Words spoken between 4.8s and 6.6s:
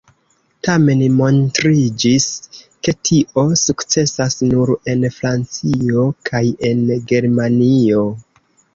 en Francio kaj